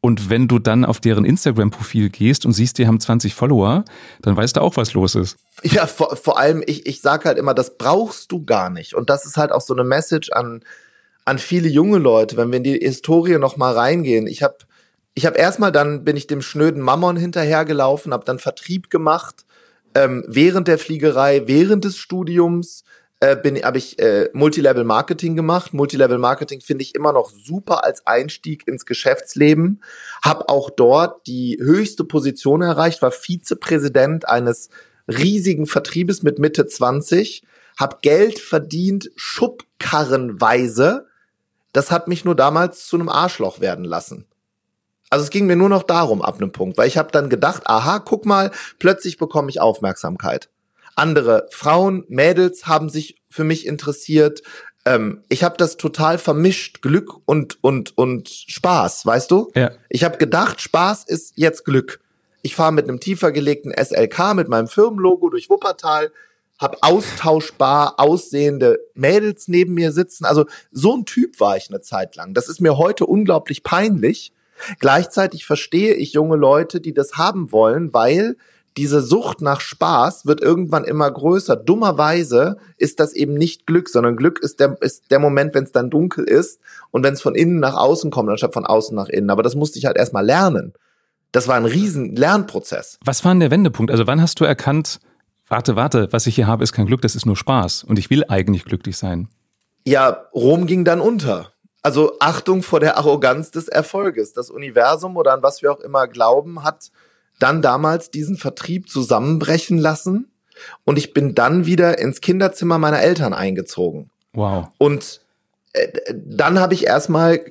[0.01, 3.85] und wenn du dann auf deren Instagram-Profil gehst und siehst, die haben 20 Follower,
[4.23, 5.37] dann weißt du auch, was los ist.
[5.61, 8.95] Ja, vor, vor allem, ich, ich sage halt immer, das brauchst du gar nicht.
[8.95, 10.63] Und das ist halt auch so eine Message an,
[11.23, 14.25] an viele junge Leute, wenn wir in die Historie nochmal reingehen.
[14.25, 14.57] Ich habe
[15.13, 19.45] ich hab erstmal dann, bin ich dem schnöden Mammon hinterhergelaufen, habe dann Vertrieb gemacht,
[19.93, 22.85] ähm, während der Fliegerei, während des Studiums,
[23.21, 25.73] äh, bin habe ich äh, Multilevel Marketing gemacht.
[25.73, 29.83] Multilevel Marketing finde ich immer noch super als Einstieg ins Geschäftsleben.
[30.23, 34.69] Hab auch dort die höchste Position erreicht, war Vizepräsident eines
[35.07, 37.43] riesigen Vertriebes mit Mitte 20,
[37.77, 41.05] hab Geld verdient schubkarrenweise.
[41.73, 44.25] Das hat mich nur damals zu einem Arschloch werden lassen.
[45.11, 47.63] Also es ging mir nur noch darum ab einem Punkt, weil ich habe dann gedacht,
[47.67, 50.49] aha, guck mal, plötzlich bekomme ich Aufmerksamkeit
[51.01, 54.43] andere Frauen, Mädels haben sich für mich interessiert.
[54.85, 59.51] Ähm, ich habe das total vermischt, Glück und und und Spaß, weißt du?
[59.55, 59.71] Ja.
[59.89, 61.99] Ich habe gedacht, Spaß ist jetzt Glück.
[62.43, 66.11] Ich fahre mit einem tiefer gelegten SLK mit meinem Firmenlogo durch Wuppertal,
[66.59, 70.25] hab austauschbar aussehende Mädels neben mir sitzen.
[70.25, 72.33] Also so ein Typ war ich eine Zeit lang.
[72.33, 74.33] Das ist mir heute unglaublich peinlich.
[74.79, 78.37] Gleichzeitig verstehe ich junge Leute, die das haben wollen, weil
[78.77, 81.55] diese Sucht nach Spaß wird irgendwann immer größer.
[81.55, 85.71] Dummerweise ist das eben nicht Glück, sondern Glück ist der, ist der Moment, wenn es
[85.71, 86.59] dann dunkel ist
[86.91, 89.29] und wenn es von innen nach außen kommt, anstatt von außen nach innen.
[89.29, 90.73] Aber das musste ich halt erstmal lernen.
[91.31, 92.97] Das war ein riesen Lernprozess.
[93.03, 93.91] Was war denn der Wendepunkt?
[93.91, 94.99] Also wann hast du erkannt,
[95.47, 98.09] warte, warte, was ich hier habe, ist kein Glück, das ist nur Spaß und ich
[98.09, 99.27] will eigentlich glücklich sein?
[99.85, 101.51] Ja, Rom ging dann unter.
[101.83, 104.33] Also Achtung vor der Arroganz des Erfolges.
[104.33, 106.91] Das Universum oder an was wir auch immer glauben, hat
[107.41, 110.31] dann damals diesen Vertrieb zusammenbrechen lassen
[110.83, 114.09] und ich bin dann wieder ins Kinderzimmer meiner Eltern eingezogen.
[114.33, 114.67] Wow.
[114.77, 115.21] Und
[115.73, 117.43] äh, dann habe ich erstmal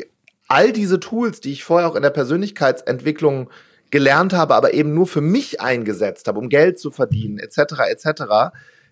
[0.49, 3.51] all diese Tools, die ich vorher auch in der Persönlichkeitsentwicklung
[3.91, 8.23] gelernt habe, aber eben nur für mich eingesetzt habe, um Geld zu verdienen, etc., etc.,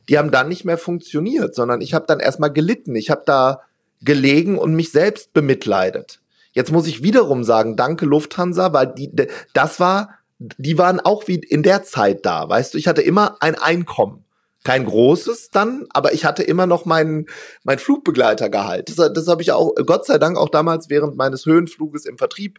[0.08, 2.96] die haben dann nicht mehr funktioniert, sondern ich habe dann erstmal gelitten.
[2.96, 3.61] Ich habe da
[4.00, 6.20] gelegen und mich selbst bemitleidet.
[6.52, 9.11] Jetzt muss ich wiederum sagen, danke Lufthansa, weil die,
[9.52, 13.37] das war die waren auch wie in der Zeit da, weißt du, ich hatte immer
[13.40, 14.24] ein Einkommen.
[14.64, 17.27] Kein großes dann, aber ich hatte immer noch meinen
[17.62, 18.88] mein Flugbegleitergehalt.
[18.88, 22.59] Das, das habe ich auch, Gott sei Dank, auch damals während meines Höhenfluges im Vertrieb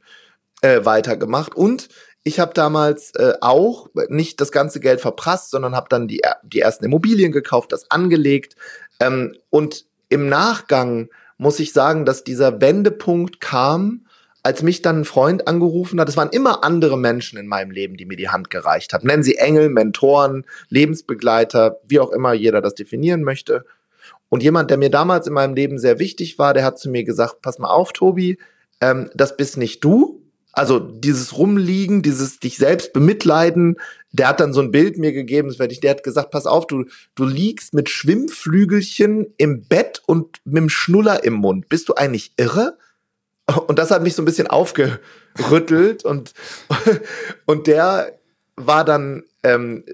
[0.62, 1.56] äh, weitergemacht.
[1.56, 1.90] Und
[2.24, 6.60] ich habe damals äh, auch nicht das ganze Geld verprasst, sondern habe dann die, die
[6.62, 8.56] ersten Immobilien gekauft, das angelegt.
[9.00, 14.06] Ähm, und im Nachgang muss ich sagen, dass dieser Wendepunkt kam,
[14.44, 17.98] als mich dann ein Freund angerufen hat, es waren immer andere Menschen in meinem Leben,
[17.98, 19.08] die mir die Hand gereicht haben.
[19.08, 23.66] Nennen sie Engel, Mentoren, Lebensbegleiter, wie auch immer jeder das definieren möchte.
[24.30, 27.04] Und jemand, der mir damals in meinem Leben sehr wichtig war, der hat zu mir
[27.04, 28.38] gesagt, pass mal auf, Tobi,
[28.80, 30.22] ähm, das bist nicht du.
[30.52, 33.78] Also dieses Rumliegen, dieses dich selbst bemitleiden,
[34.12, 37.26] der hat dann so ein Bild mir gegeben, der hat gesagt, pass auf, du, du
[37.26, 41.70] liegst mit Schwimmflügelchen im Bett und mit dem Schnuller im Mund.
[41.70, 42.78] Bist du eigentlich irre?
[43.68, 46.34] Und das hat mich so ein bisschen aufgerüttelt und,
[47.46, 48.20] und der
[48.56, 49.86] war dann, ähm,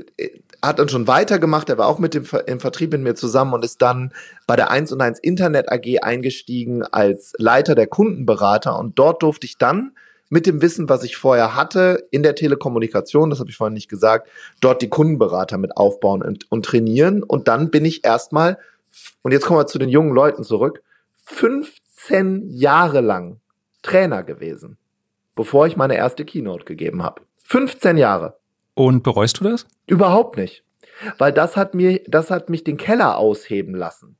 [0.61, 3.63] hat dann schon weitergemacht, er war auch mit dem im Vertrieb mit mir zusammen und
[3.63, 4.11] ist dann
[4.47, 9.45] bei der 1 und 1 Internet AG eingestiegen als Leiter der Kundenberater und dort durfte
[9.45, 9.91] ich dann
[10.29, 13.89] mit dem Wissen, was ich vorher hatte in der Telekommunikation, das habe ich vorhin nicht
[13.89, 14.27] gesagt,
[14.59, 17.21] dort die Kundenberater mit aufbauen und, und trainieren.
[17.21, 18.57] Und dann bin ich erstmal,
[19.21, 20.81] und jetzt kommen wir zu den jungen Leuten zurück,
[21.25, 23.39] 15 Jahre lang
[23.85, 24.77] Trainer gewesen,
[25.35, 27.21] bevor ich meine erste Keynote gegeben habe.
[27.43, 28.37] 15 Jahre.
[28.73, 29.67] Und bereust du das?
[29.85, 30.63] Überhaupt nicht.
[31.17, 34.17] Weil das hat mir, das hat mich den Keller ausheben lassen.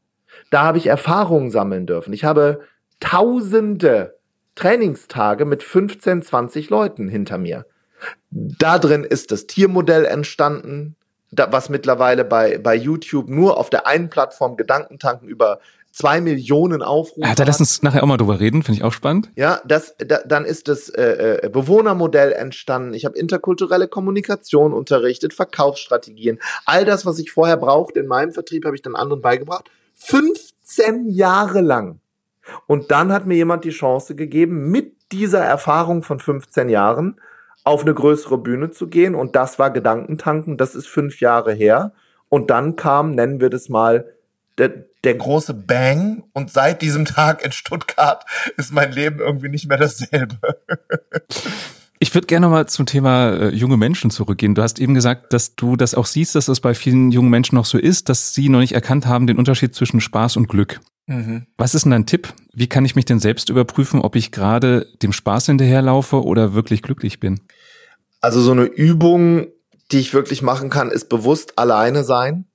[0.51, 2.13] Da habe ich Erfahrungen sammeln dürfen.
[2.13, 2.61] Ich habe
[2.99, 4.17] tausende
[4.53, 7.65] Trainingstage mit 15, 20 Leuten hinter mir.
[8.29, 10.95] Da drin ist das Tiermodell entstanden,
[11.31, 15.59] was mittlerweile bei, bei YouTube nur auf der einen Plattform Gedankentanken über
[15.95, 17.21] zwei Millionen Aufrufe.
[17.21, 19.31] Ja, da lass uns nachher auch mal drüber reden, finde ich auch spannend.
[19.35, 22.93] Ja, das, da, dann ist das äh, äh, Bewohnermodell entstanden.
[22.93, 26.39] Ich habe interkulturelle Kommunikation unterrichtet, Verkaufsstrategien.
[26.65, 29.71] All das, was ich vorher brauchte in meinem Vertrieb, habe ich dann anderen beigebracht.
[29.93, 32.01] 15 Jahre lang.
[32.67, 37.21] Und dann hat mir jemand die Chance gegeben, mit dieser Erfahrung von 15 Jahren
[37.63, 39.15] auf eine größere Bühne zu gehen.
[39.15, 40.57] Und das war Gedankentanken.
[40.57, 41.93] Das ist fünf Jahre her.
[42.27, 44.11] Und dann kam, nennen wir das mal,
[44.57, 46.23] der, der große Bang.
[46.33, 48.25] Und seit diesem Tag in Stuttgart
[48.57, 50.37] ist mein Leben irgendwie nicht mehr dasselbe.
[51.97, 54.53] Ich würde gerne mal zum Thema äh, junge Menschen zurückgehen.
[54.53, 57.55] Du hast eben gesagt, dass du das auch siehst, dass das bei vielen jungen Menschen
[57.55, 60.81] noch so ist, dass sie noch nicht erkannt haben den Unterschied zwischen Spaß und Glück.
[61.07, 61.45] Mhm.
[61.57, 62.33] Was ist denn dein Tipp?
[62.53, 66.81] Wie kann ich mich denn selbst überprüfen, ob ich gerade dem Spaß hinterherlaufe oder wirklich
[66.81, 67.39] glücklich bin?
[68.19, 69.47] Also so eine Übung,
[69.91, 72.45] die ich wirklich machen kann, ist bewusst alleine sein,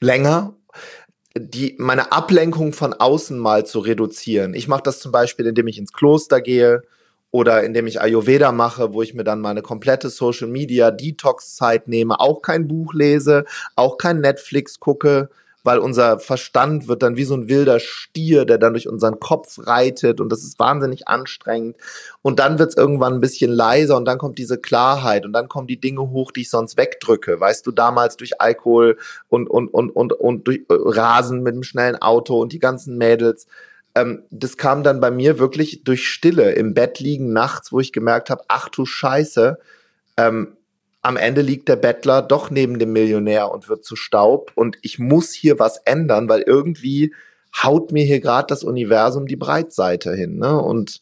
[0.00, 0.54] länger,
[1.38, 4.54] die meine Ablenkung von außen mal zu reduzieren.
[4.54, 6.82] Ich mache das zum Beispiel, indem ich ins Kloster gehe
[7.30, 11.88] oder indem ich Ayurveda mache, wo ich mir dann meine komplette Social Media Detox Zeit
[11.88, 13.44] nehme, auch kein Buch lese,
[13.74, 15.28] auch kein Netflix gucke,
[15.66, 19.58] weil unser Verstand wird dann wie so ein wilder Stier, der dann durch unseren Kopf
[19.58, 21.76] reitet und das ist wahnsinnig anstrengend.
[22.22, 25.48] Und dann wird es irgendwann ein bisschen leiser und dann kommt diese Klarheit und dann
[25.48, 27.40] kommen die Dinge hoch, die ich sonst wegdrücke.
[27.40, 28.96] Weißt du, damals durch Alkohol
[29.28, 32.96] und, und, und, und, und durch äh, Rasen mit dem schnellen Auto und die ganzen
[32.96, 33.48] Mädels.
[33.96, 37.92] Ähm, das kam dann bei mir wirklich durch Stille im Bett liegen nachts, wo ich
[37.92, 39.58] gemerkt habe, ach du Scheiße,
[40.16, 40.55] ähm,
[41.06, 44.98] am Ende liegt der Bettler doch neben dem Millionär und wird zu Staub und ich
[44.98, 47.14] muss hier was ändern, weil irgendwie
[47.62, 50.36] haut mir hier gerade das Universum die Breitseite hin.
[50.36, 50.60] Ne?
[50.60, 51.00] Und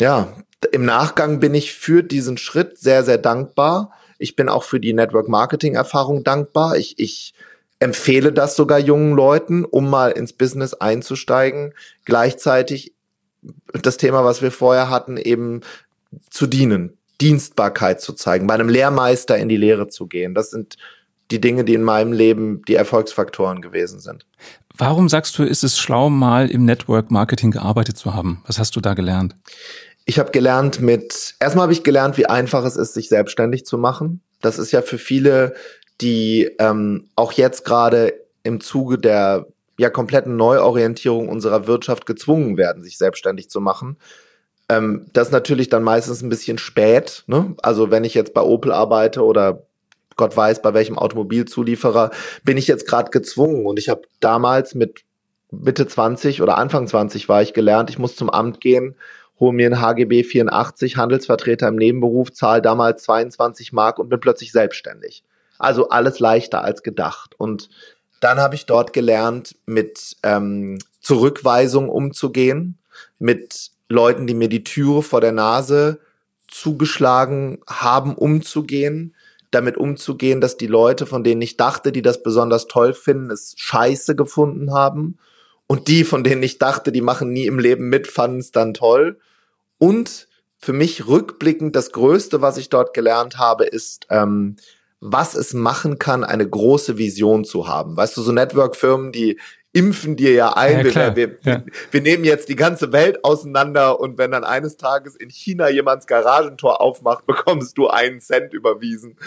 [0.00, 0.34] ja,
[0.72, 3.92] im Nachgang bin ich für diesen Schritt sehr, sehr dankbar.
[4.18, 6.76] Ich bin auch für die Network Marketing Erfahrung dankbar.
[6.76, 7.32] Ich, ich
[7.78, 11.74] empfehle das sogar jungen Leuten, um mal ins Business einzusteigen.
[12.04, 12.92] Gleichzeitig
[13.72, 15.60] das Thema, was wir vorher hatten, eben
[16.28, 20.34] zu dienen, Dienstbarkeit zu zeigen, bei einem Lehrmeister in die Lehre zu gehen.
[20.34, 20.76] Das sind
[21.30, 24.26] die Dinge, die in meinem Leben die Erfolgsfaktoren gewesen sind.
[24.76, 28.42] Warum sagst du, ist es schlau, mal im Network Marketing gearbeitet zu haben?
[28.46, 29.34] Was hast du da gelernt?
[30.04, 33.78] Ich habe gelernt mit, erstmal habe ich gelernt, wie einfach es ist, sich selbstständig zu
[33.78, 34.20] machen.
[34.40, 35.54] Das ist ja für viele,
[36.00, 39.46] die ähm, auch jetzt gerade im Zuge der
[39.78, 43.96] ja kompletten Neuorientierung unserer Wirtschaft gezwungen werden, sich selbstständig zu machen.
[44.68, 47.24] Ähm, das ist natürlich dann meistens ein bisschen spät.
[47.26, 47.54] Ne?
[47.62, 49.62] Also wenn ich jetzt bei Opel arbeite oder
[50.16, 52.10] Gott weiß bei welchem Automobilzulieferer,
[52.42, 53.66] bin ich jetzt gerade gezwungen.
[53.66, 55.02] Und ich habe damals mit
[55.50, 58.96] Mitte 20 oder Anfang 20 war ich gelernt, ich muss zum Amt gehen,
[59.38, 64.52] hole mir ein HGB 84, Handelsvertreter im Nebenberuf, zahle damals 22 Mark und bin plötzlich
[64.52, 65.22] selbstständig.
[65.58, 67.34] Also alles leichter als gedacht.
[67.38, 67.68] Und
[68.20, 72.78] dann habe ich dort gelernt, mit ähm, Zurückweisung umzugehen,
[73.18, 76.00] mit Leuten, die mir die Türe vor der Nase
[76.48, 79.14] zugeschlagen haben, umzugehen,
[79.50, 83.54] damit umzugehen, dass die Leute, von denen ich dachte, die das besonders toll finden, es
[83.56, 85.18] scheiße gefunden haben.
[85.66, 88.74] Und die, von denen ich dachte, die machen nie im Leben mit, fanden es dann
[88.74, 89.18] toll.
[89.78, 94.56] Und für mich rückblickend das Größte, was ich dort gelernt habe, ist, ähm,
[95.00, 97.96] was es machen kann, eine große Vision zu haben.
[97.96, 99.38] Weißt du, so Network-Firmen, die
[99.76, 101.62] impfen dir ja ein, ja, wir, wir, ja.
[101.90, 106.06] wir, nehmen jetzt die ganze Welt auseinander und wenn dann eines Tages in China jemands
[106.06, 109.18] Garagentor aufmacht, bekommst du einen Cent überwiesen.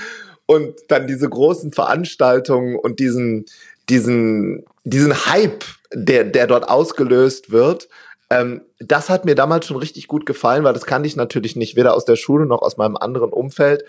[0.48, 3.46] Und dann diese großen Veranstaltungen und diesen,
[3.90, 7.88] diesen, diesen Hype, der, der dort ausgelöst wird,
[8.32, 11.76] ähm, das hat mir damals schon richtig gut gefallen, weil das kannte ich natürlich nicht,
[11.76, 13.84] weder aus der Schule noch aus meinem anderen Umfeld.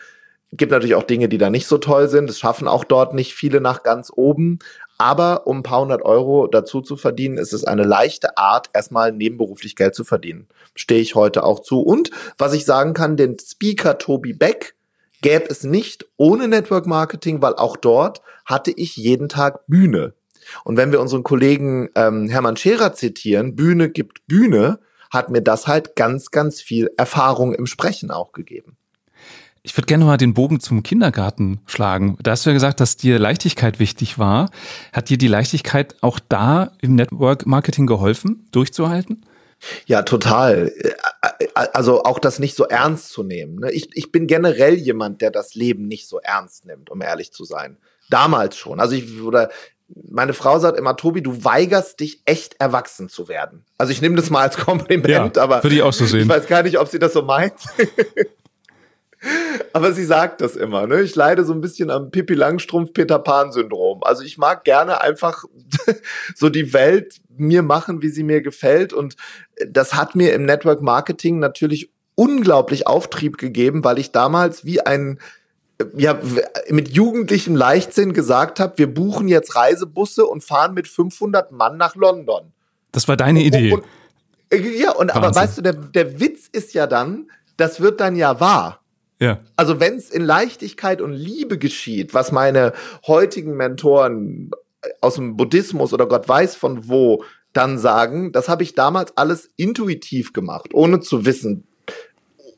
[0.53, 2.29] Gibt natürlich auch Dinge, die da nicht so toll sind.
[2.29, 4.59] Das schaffen auch dort nicht viele nach ganz oben.
[5.01, 9.13] Aber um ein paar hundert Euro dazu zu verdienen, ist es eine leichte Art, erstmal
[9.13, 10.47] nebenberuflich Geld zu verdienen.
[10.75, 11.81] Stehe ich heute auch zu.
[11.81, 14.75] Und was ich sagen kann, den Speaker Tobi Beck
[15.23, 20.13] gäbe es nicht ohne Network Marketing, weil auch dort hatte ich jeden Tag Bühne.
[20.65, 25.67] Und wenn wir unseren Kollegen ähm, Hermann Scherer zitieren, Bühne gibt Bühne, hat mir das
[25.67, 28.77] halt ganz, ganz viel Erfahrung im Sprechen auch gegeben.
[29.63, 32.17] Ich würde gerne mal den Bogen zum Kindergarten schlagen.
[32.23, 34.51] Da hast du ja gesagt, dass dir Leichtigkeit wichtig war.
[34.93, 39.27] Hat dir die Leichtigkeit auch da im Network Marketing geholfen, durchzuhalten?
[39.85, 40.73] Ja, total.
[41.55, 43.57] Also auch das nicht so ernst zu nehmen.
[43.57, 43.71] Ne?
[43.71, 47.45] Ich, ich bin generell jemand, der das Leben nicht so ernst nimmt, um ehrlich zu
[47.45, 47.77] sein.
[48.09, 48.81] Damals schon.
[48.81, 49.51] Also ich, oder
[50.11, 53.67] meine Frau sagt immer, Tobi, du weigerst dich echt erwachsen zu werden.
[53.77, 56.23] Also ich nehme das mal als Kompliment, ja, aber würde ich auch so sehen.
[56.23, 57.55] Ich weiß gar nicht, ob sie das so meint.
[59.73, 60.87] aber sie sagt das immer.
[60.87, 61.03] Ne?
[61.03, 64.03] Ich leide so ein bisschen am Pippi Langstrumpf Peter Pan Syndrom.
[64.03, 65.45] Also ich mag gerne einfach
[66.35, 68.93] so die Welt mir machen, wie sie mir gefällt.
[68.93, 69.17] Und
[69.69, 75.19] das hat mir im Network Marketing natürlich unglaublich Auftrieb gegeben, weil ich damals wie ein
[75.97, 76.19] ja,
[76.69, 81.95] mit jugendlichem Leichtsinn gesagt habe, wir buchen jetzt Reisebusse und fahren mit 500 Mann nach
[81.95, 82.53] London.
[82.93, 83.73] Das war deine Idee.
[83.73, 83.85] Und,
[84.53, 88.17] und, ja, und aber weißt du, der, der Witz ist ja dann, das wird dann
[88.17, 88.81] ja wahr.
[89.21, 89.39] Ja.
[89.55, 92.73] Also wenn es in Leichtigkeit und Liebe geschieht, was meine
[93.07, 94.51] heutigen Mentoren
[95.01, 99.51] aus dem Buddhismus oder Gott weiß von wo dann sagen, das habe ich damals alles
[99.57, 101.67] intuitiv gemacht, ohne zu wissen,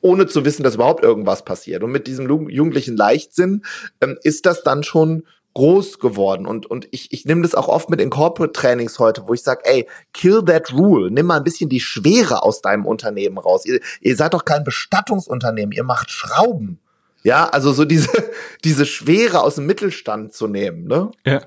[0.01, 1.83] ohne zu wissen, dass überhaupt irgendwas passiert.
[1.83, 3.63] Und mit diesem jugendlichen Leichtsinn
[4.01, 7.91] ähm, ist das dann schon groß geworden und und ich ich nehme das auch oft
[7.91, 11.45] mit in Corporate Trainings heute, wo ich sage, ey, kill that rule, nimm mal ein
[11.45, 13.67] bisschen die Schwere aus deinem Unternehmen raus.
[13.67, 16.79] Ihr, ihr seid doch kein Bestattungsunternehmen, ihr macht Schrauben.
[17.23, 18.11] Ja, also so diese
[18.65, 21.11] diese Schwere aus dem Mittelstand zu nehmen, ne?
[21.25, 21.43] Ja.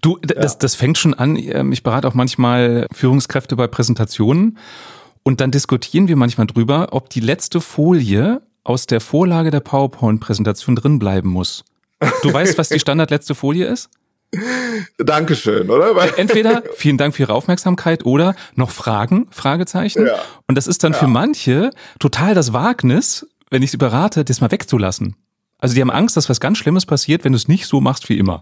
[0.00, 4.58] Du, das das fängt schon an, ähm, ich berate auch manchmal Führungskräfte bei Präsentationen
[5.24, 10.76] und dann diskutieren wir manchmal drüber, ob die letzte Folie aus der Vorlage der PowerPoint-Präsentation
[10.76, 11.64] drin bleiben muss.
[12.22, 13.90] Du weißt, was die standardletzte Folie ist?
[14.98, 16.18] Dankeschön, oder?
[16.18, 20.06] Entweder vielen Dank für Ihre Aufmerksamkeit oder noch Fragen, Fragezeichen.
[20.06, 20.18] Ja.
[20.46, 20.98] Und das ist dann ja.
[20.98, 25.16] für manche total das Wagnis, wenn ich sie berate, das mal wegzulassen.
[25.58, 28.08] Also die haben Angst, dass was ganz Schlimmes passiert, wenn du es nicht so machst
[28.08, 28.40] wie immer.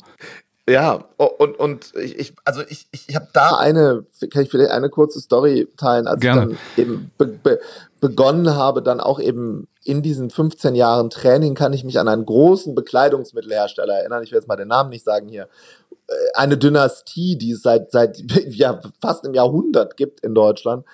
[0.69, 5.21] Ja, und, und ich, also ich, ich habe da eine, kann ich vielleicht eine kurze
[5.21, 6.53] Story teilen, als Gerne.
[6.53, 7.61] ich dann eben be, be,
[8.01, 12.27] begonnen habe, dann auch eben in diesen 15 Jahren Training kann ich mich an einen
[12.27, 14.25] großen Bekleidungsmittelhersteller erinnern.
[14.25, 15.49] Ich will jetzt mal den Namen nicht sagen hier.
[16.09, 20.85] Äh, eine Dynastie, die es seit, seit ja, fast einem Jahrhundert gibt in Deutschland.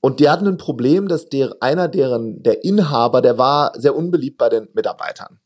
[0.00, 4.38] Und die hatten ein Problem, dass der, einer deren, der Inhaber, der war sehr unbeliebt
[4.38, 5.38] bei den Mitarbeitern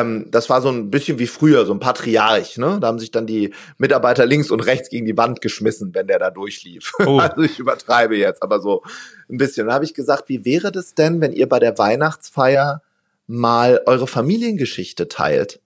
[0.00, 2.78] ähm, das war so ein bisschen wie früher, so ein Patriarch, ne?
[2.80, 6.18] Da haben sich dann die Mitarbeiter links und rechts gegen die Wand geschmissen, wenn der
[6.18, 6.92] da durchlief.
[7.04, 7.20] Oh.
[7.24, 8.82] Also ich übertreibe jetzt, aber so
[9.30, 9.66] ein bisschen.
[9.66, 12.82] Da habe ich gesagt, wie wäre das denn, wenn ihr bei der Weihnachtsfeier
[13.26, 15.60] mal eure Familiengeschichte teilt?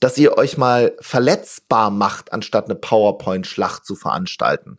[0.00, 4.78] Dass ihr euch mal verletzbar macht, anstatt eine PowerPoint-Schlacht zu veranstalten.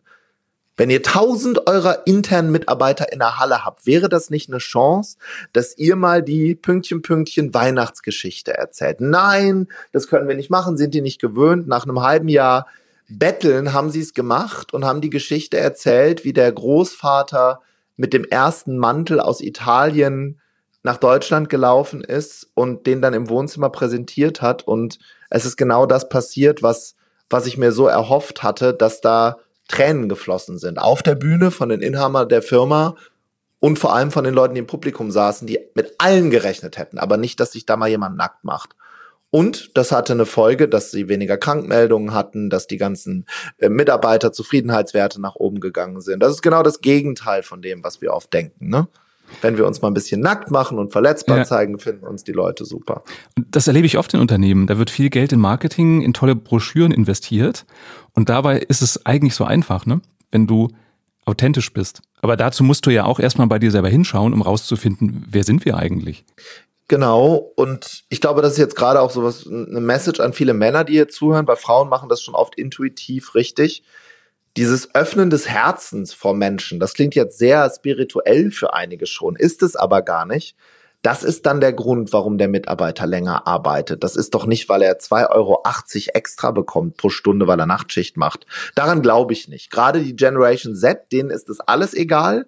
[0.76, 5.18] Wenn ihr tausend eurer internen Mitarbeiter in der Halle habt, wäre das nicht eine Chance,
[5.52, 9.00] dass ihr mal die Pünktchen, Pünktchen Weihnachtsgeschichte erzählt?
[9.00, 11.68] Nein, das können wir nicht machen, sind die nicht gewöhnt.
[11.68, 12.66] Nach einem halben Jahr
[13.08, 17.60] Betteln haben sie es gemacht und haben die Geschichte erzählt, wie der Großvater
[17.96, 20.40] mit dem ersten Mantel aus Italien
[20.82, 24.66] nach Deutschland gelaufen ist und den dann im Wohnzimmer präsentiert hat.
[24.66, 24.98] Und
[25.30, 26.96] es ist genau das passiert, was,
[27.30, 30.78] was ich mir so erhofft hatte, dass da Tränen geflossen sind.
[30.78, 32.96] Auf der Bühne von den Inhabern der Firma
[33.60, 36.98] und vor allem von den Leuten, die im Publikum saßen, die mit allen gerechnet hätten,
[36.98, 38.76] aber nicht, dass sich da mal jemand nackt macht.
[39.30, 43.26] Und das hatte eine Folge, dass sie weniger Krankmeldungen hatten, dass die ganzen
[43.58, 46.22] äh, Mitarbeiter Zufriedenheitswerte nach oben gegangen sind.
[46.22, 48.68] Das ist genau das Gegenteil von dem, was wir oft denken.
[48.68, 48.86] Ne?
[49.40, 51.44] Wenn wir uns mal ein bisschen nackt machen und verletzbar ja.
[51.44, 53.02] zeigen, finden uns die Leute super.
[53.36, 54.66] Das erlebe ich oft in Unternehmen.
[54.66, 57.66] Da wird viel Geld in Marketing, in tolle Broschüren investiert.
[58.12, 60.00] Und dabei ist es eigentlich so einfach, ne?
[60.30, 60.68] wenn du
[61.24, 62.02] authentisch bist.
[62.20, 65.64] Aber dazu musst du ja auch erstmal bei dir selber hinschauen, um rauszufinden, wer sind
[65.64, 66.24] wir eigentlich?
[66.88, 70.84] Genau, und ich glaube, das ist jetzt gerade auch sowas, eine Message an viele Männer,
[70.84, 73.82] die hier zuhören, weil Frauen machen das schon oft intuitiv richtig
[74.56, 79.62] dieses Öffnen des Herzens vor Menschen, das klingt jetzt sehr spirituell für einige schon, ist
[79.62, 80.56] es aber gar nicht.
[81.02, 84.02] Das ist dann der Grund, warum der Mitarbeiter länger arbeitet.
[84.02, 85.62] Das ist doch nicht, weil er 2,80 Euro
[86.14, 88.46] extra bekommt pro Stunde, weil er Nachtschicht macht.
[88.74, 89.70] Daran glaube ich nicht.
[89.70, 92.46] Gerade die Generation Z, denen ist das alles egal.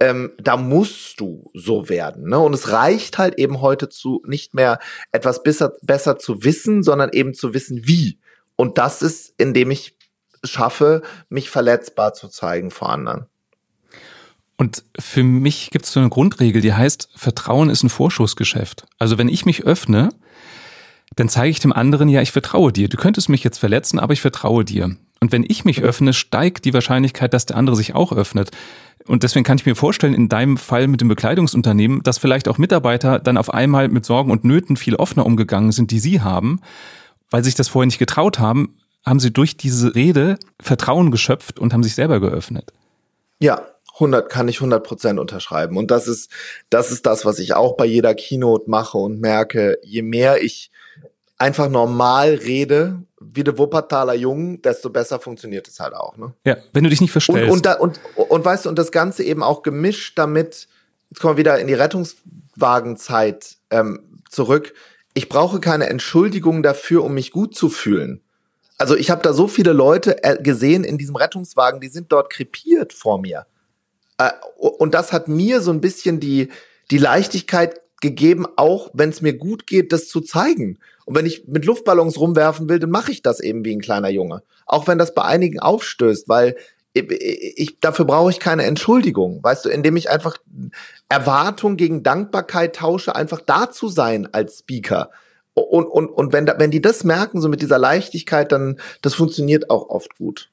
[0.00, 2.28] Ähm, da musst du so werden.
[2.28, 2.40] Ne?
[2.40, 4.80] Und es reicht halt eben heute zu nicht mehr
[5.12, 8.18] etwas besser, besser zu wissen, sondern eben zu wissen, wie.
[8.56, 9.96] Und das ist, indem ich
[10.44, 13.26] schaffe, mich verletzbar zu zeigen vor anderen.
[14.56, 18.86] Und für mich gibt es so eine Grundregel, die heißt, Vertrauen ist ein Vorschussgeschäft.
[18.98, 20.10] Also wenn ich mich öffne,
[21.16, 22.88] dann zeige ich dem anderen, ja, ich vertraue dir.
[22.88, 24.96] Du könntest mich jetzt verletzen, aber ich vertraue dir.
[25.20, 28.50] Und wenn ich mich öffne, steigt die Wahrscheinlichkeit, dass der andere sich auch öffnet.
[29.06, 32.58] Und deswegen kann ich mir vorstellen, in deinem Fall mit dem Bekleidungsunternehmen, dass vielleicht auch
[32.58, 36.60] Mitarbeiter dann auf einmal mit Sorgen und Nöten viel offener umgegangen sind, die sie haben,
[37.30, 41.72] weil sich das vorher nicht getraut haben, haben sie durch diese Rede Vertrauen geschöpft und
[41.72, 42.72] haben sich selber geöffnet.
[43.40, 45.76] Ja, 100 kann ich 100 Prozent unterschreiben.
[45.76, 46.30] Und das ist,
[46.70, 50.70] das ist das, was ich auch bei jeder Keynote mache und merke, je mehr ich
[51.38, 56.16] einfach normal rede, wie der Wuppertaler Jungen, desto besser funktioniert es halt auch.
[56.16, 56.32] Ne?
[56.46, 57.50] Ja, wenn du dich nicht verstellst.
[57.50, 60.68] Und, und, da, und, und weißt du, und das Ganze eben auch gemischt damit,
[61.10, 64.74] jetzt kommen wir wieder in die Rettungswagenzeit ähm, zurück.
[65.14, 68.21] Ich brauche keine Entschuldigung dafür, um mich gut zu fühlen.
[68.82, 72.30] Also ich habe da so viele Leute äh, gesehen in diesem Rettungswagen, die sind dort
[72.30, 73.46] krepiert vor mir.
[74.18, 76.48] Äh, und das hat mir so ein bisschen die,
[76.90, 80.80] die Leichtigkeit gegeben, auch wenn es mir gut geht, das zu zeigen.
[81.04, 84.08] Und wenn ich mit Luftballons rumwerfen will, dann mache ich das eben wie ein kleiner
[84.08, 84.42] Junge.
[84.66, 86.56] Auch wenn das bei einigen aufstößt, weil
[86.92, 90.38] ich, ich, dafür brauche ich keine Entschuldigung, weißt du, indem ich einfach
[91.08, 95.12] Erwartung gegen Dankbarkeit tausche, einfach da zu sein als Speaker.
[95.54, 99.14] Und, und, und wenn, da, wenn die das merken, so mit dieser Leichtigkeit, dann das
[99.14, 100.50] funktioniert auch oft gut.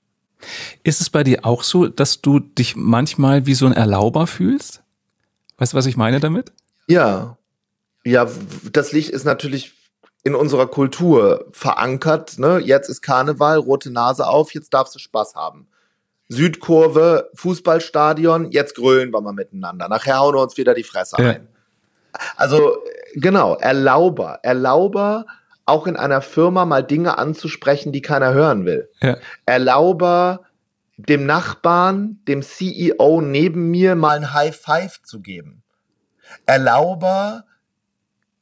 [0.84, 4.82] Ist es bei dir auch so, dass du dich manchmal wie so ein Erlauber fühlst?
[5.58, 6.52] Weißt du, was ich meine damit?
[6.88, 7.38] Ja.
[8.06, 8.30] Ja,
[8.72, 9.74] das Licht ist natürlich
[10.24, 12.40] in unserer Kultur verankert.
[12.40, 12.60] Ne?
[12.60, 15.68] Jetzt ist Karneval, rote Nase auf, jetzt darfst du Spaß haben.
[16.30, 19.90] Südkurve, Fußballstadion, jetzt grölen wir mal miteinander.
[19.90, 21.30] Nachher hauen wir uns wieder die Fresse ja.
[21.32, 21.48] ein.
[22.36, 22.78] Also
[23.16, 24.40] genau, Erlauber.
[24.44, 25.26] Erlauber
[25.66, 28.90] auch in einer Firma mal Dinge anzusprechen, die keiner hören will.
[29.02, 29.18] Ja.
[29.46, 30.40] Erlaube
[30.98, 35.64] dem Nachbarn, dem CEO neben mir mal ein High Five zu geben.
[36.46, 37.44] Erlaube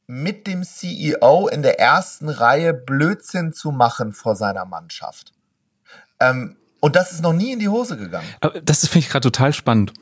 [0.06, 5.32] mit dem CEO in der ersten Reihe Blödsinn zu machen vor seiner Mannschaft.
[6.18, 8.26] Ähm, und das ist noch nie in die Hose gegangen.
[8.64, 9.92] Das finde ich gerade total spannend,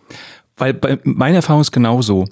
[0.56, 2.26] weil bei, meine Erfahrung ist genauso.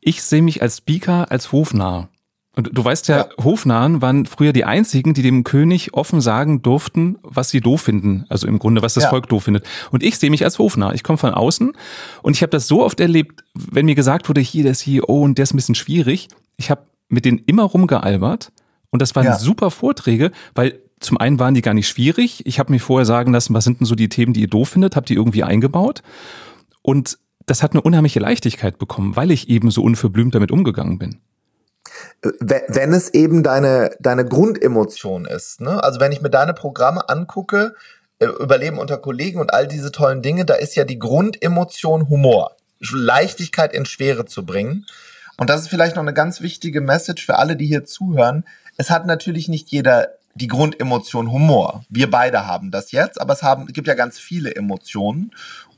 [0.00, 2.08] Ich sehe mich als Speaker als hofnah.
[2.56, 6.62] Und du weißt ja, ja, Hofnahen waren früher die einzigen, die dem König offen sagen
[6.62, 8.26] durften, was sie doof finden.
[8.28, 9.10] Also im Grunde, was das ja.
[9.10, 9.64] Volk doof findet.
[9.92, 10.94] Und ich sehe mich als Hofnarr.
[10.94, 11.72] Ich komme von außen
[12.22, 15.38] und ich habe das so oft erlebt, wenn mir gesagt wurde, hier der CEO und
[15.38, 16.28] der ist ein bisschen schwierig.
[16.56, 18.50] Ich habe mit denen immer rumgealbert
[18.90, 19.38] und das waren ja.
[19.38, 22.44] super Vorträge, weil zum einen waren die gar nicht schwierig.
[22.46, 24.70] Ich habe mir vorher sagen lassen, was sind denn so die Themen, die ihr doof
[24.70, 26.02] findet, habe die irgendwie eingebaut.
[26.82, 27.18] Und
[27.50, 31.20] das hat eine unheimliche Leichtigkeit bekommen, weil ich eben so unverblümt damit umgegangen bin
[32.22, 35.60] wenn es eben deine, deine Grundemotion ist.
[35.60, 35.82] Ne?
[35.82, 37.74] Also wenn ich mir deine Programme angucke,
[38.18, 42.56] äh, Überleben unter Kollegen und all diese tollen Dinge, da ist ja die Grundemotion Humor.
[42.92, 44.86] Leichtigkeit in Schwere zu bringen.
[45.36, 48.44] Und das ist vielleicht noch eine ganz wichtige Message für alle, die hier zuhören.
[48.76, 51.84] Es hat natürlich nicht jeder die Grundemotion Humor.
[51.88, 55.32] Wir beide haben das jetzt, aber es haben, es gibt ja ganz viele Emotionen.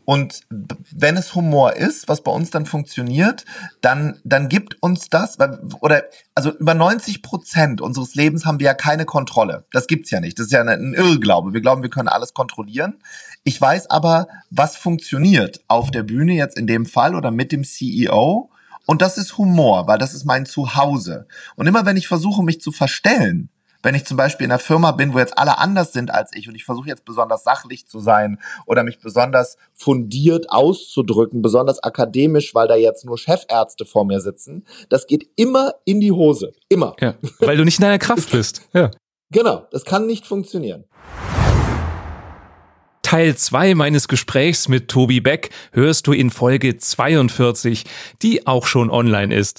[0.05, 3.45] Und wenn es Humor ist, was bei uns dann funktioniert,
[3.81, 5.39] dann, dann gibt uns das,
[5.81, 9.65] oder, also über 90 Prozent unseres Lebens haben wir ja keine Kontrolle.
[9.71, 10.39] Das gibt's ja nicht.
[10.39, 11.53] Das ist ja ein Irrglaube.
[11.53, 12.99] Wir glauben, wir können alles kontrollieren.
[13.45, 17.65] Ich weiß aber, was funktioniert auf der Bühne jetzt in dem Fall oder mit dem
[17.65, 18.51] CEO.
[18.87, 21.27] Und das ist Humor, weil das ist mein Zuhause.
[21.55, 23.51] Und immer wenn ich versuche, mich zu verstellen,
[23.83, 26.49] wenn ich zum Beispiel in einer Firma bin, wo jetzt alle anders sind als ich
[26.49, 32.55] und ich versuche jetzt besonders sachlich zu sein oder mich besonders fundiert auszudrücken, besonders akademisch,
[32.55, 36.53] weil da jetzt nur Chefärzte vor mir sitzen, das geht immer in die Hose.
[36.69, 36.95] Immer.
[37.01, 38.63] Ja, weil du nicht in deiner Kraft bist.
[38.75, 38.91] Ja.
[39.31, 40.85] Genau, das kann nicht funktionieren.
[43.13, 47.85] Teil 2 meines Gesprächs mit Tobi Beck hörst du in Folge 42,
[48.23, 49.51] die auch schon online ist.